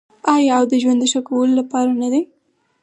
[0.35, 2.21] آیا او د ژوند د ښه کولو لپاره نه دی؟